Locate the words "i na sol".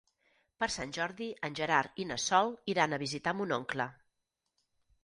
2.05-2.51